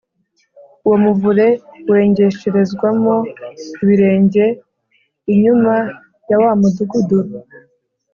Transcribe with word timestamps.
Uwo 0.85 0.97
muvure 1.05 1.47
wengesherezwamo 1.91 3.15
ibirenge 3.81 4.45
inyuma 5.31 5.75
ya 6.29 6.37
wa 6.43 6.51
mudugudu, 6.59 7.19